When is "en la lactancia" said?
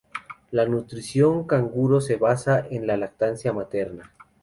2.71-3.53